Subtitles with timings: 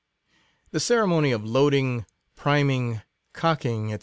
[0.71, 3.03] The ceremony of loading, priming,
[3.33, 3.99] cock ing, &c.